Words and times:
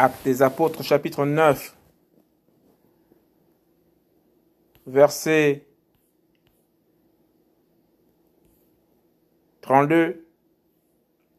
Actes 0.00 0.22
des 0.22 0.42
apôtres 0.42 0.84
chapitre 0.84 1.26
9, 1.26 1.76
verset 4.86 5.66
32 9.60 10.24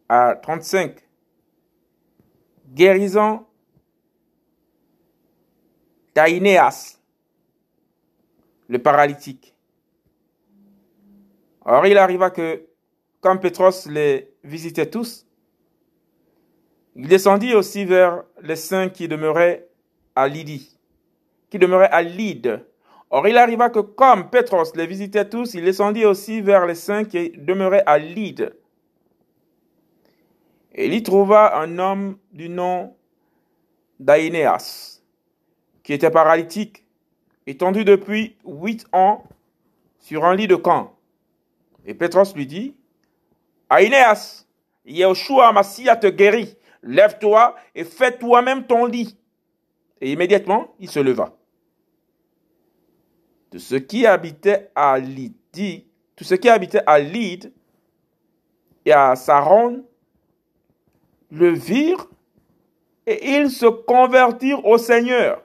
à 0.09 0.35
35. 0.35 1.07
Guérison 2.67 3.45
d'Aïnéas, 6.13 6.99
le 8.67 8.79
paralytique. 8.79 9.55
Or, 11.63 11.87
il 11.87 11.97
arriva 11.97 12.29
que, 12.29 12.67
comme 13.21 13.39
Pétros 13.39 13.87
les 13.87 14.33
visitait 14.43 14.89
tous, 14.89 15.28
il 16.95 17.07
descendit 17.07 17.53
aussi 17.53 17.85
vers 17.85 18.23
les 18.41 18.55
saints 18.55 18.89
qui 18.89 19.07
demeuraient 19.07 19.67
à 20.15 20.27
Lydie, 20.27 20.77
qui 21.49 21.59
demeuraient 21.59 21.89
à 21.89 22.01
Lyde. 22.01 22.65
Or, 23.11 23.27
il 23.27 23.37
arriva 23.37 23.69
que, 23.69 23.79
comme 23.79 24.29
Pétros 24.29 24.75
les 24.75 24.85
visitait 24.85 25.27
tous, 25.27 25.53
il 25.53 25.63
descendit 25.63 26.05
aussi 26.05 26.41
vers 26.41 26.65
les 26.65 26.75
saints 26.75 27.05
qui 27.05 27.31
demeuraient 27.31 27.83
à 27.85 27.97
Lyde. 27.97 28.53
Et 30.73 30.85
il 30.85 30.93
y 30.93 31.01
trouva 31.01 31.57
un 31.57 31.79
homme 31.79 32.17
du 32.31 32.49
nom 32.49 32.95
d'Aïnéas, 33.99 35.01
qui 35.83 35.93
était 35.93 36.11
paralytique, 36.11 36.85
étendu 37.47 37.83
depuis 37.83 38.37
huit 38.45 38.85
ans 38.93 39.23
sur 39.99 40.25
un 40.25 40.35
lit 40.35 40.47
de 40.47 40.55
camp. 40.55 40.95
Et 41.85 41.93
Pétros 41.93 42.35
lui 42.35 42.45
dit, 42.45 42.75
Aïnéas, 43.69 44.45
Yeshua 44.85 45.51
Massia 45.51 45.95
te 45.95 46.07
guérit. 46.07 46.55
Lève-toi 46.83 47.55
et 47.75 47.83
fais 47.83 48.17
toi-même 48.17 48.65
ton 48.65 48.85
lit. 48.85 49.17
Et 50.01 50.11
immédiatement, 50.11 50.73
il 50.79 50.89
se 50.89 50.99
leva. 50.99 51.35
De 53.51 53.57
ce 53.57 53.75
qui 53.75 54.05
habitait 54.05 54.71
à 54.75 54.97
Lydie, 54.99 55.85
tout 56.15 56.23
ce 56.23 56.35
qui 56.35 56.49
habitait 56.49 56.83
à 56.85 56.99
Lyd 56.99 57.51
et 58.85 58.93
à 58.93 59.15
Saron 59.15 59.85
le 61.31 61.49
virent 61.49 62.07
et 63.05 63.37
ils 63.37 63.49
se 63.49 63.65
convertirent 63.65 64.65
au 64.65 64.77
Seigneur. 64.77 65.41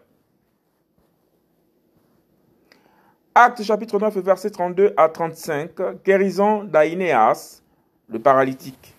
Acte 3.34 3.62
chapitre 3.62 3.98
9, 3.98 4.18
verset 4.18 4.50
32 4.50 4.94
à 4.96 5.08
35, 5.08 6.04
guérison 6.04 6.62
d'Aïnéas, 6.62 7.62
le 8.08 8.20
paralytique. 8.20 8.93